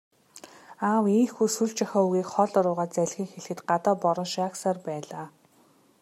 Аав 0.89 1.05
ийнхүү 1.17 1.47
сүүлчийнхээ 1.55 2.01
үгийг 2.05 2.27
хоолой 2.33 2.63
руугаа 2.65 2.87
залгин 2.95 3.27
хэлэхэд 3.29 3.59
гадаа 3.69 3.95
бороо 4.03 4.27
шаагьсаар 4.33 4.77
байлаа. 4.87 5.25